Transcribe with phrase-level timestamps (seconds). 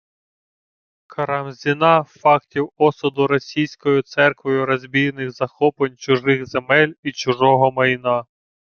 [1.07, 8.25] Карамзіна фактів осуду російською церквою розбійних захоплень чужих земель і чужого майна